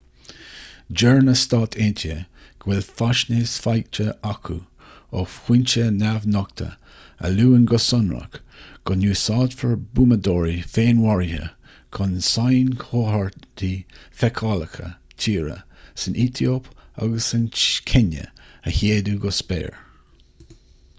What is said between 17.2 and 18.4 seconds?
sa chéinia